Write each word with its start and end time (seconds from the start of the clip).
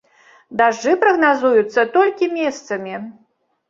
Дажджы 0.61 0.95
прагназуюцца 1.03 1.87
толькі 2.01 2.35
месцамі. 2.43 2.93